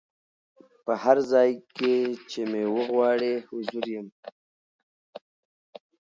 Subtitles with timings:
[0.85, 1.95] په هر ځای کي
[2.29, 4.07] چي مي وغواړی حضور یم